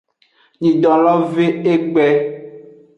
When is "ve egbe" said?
1.33-2.05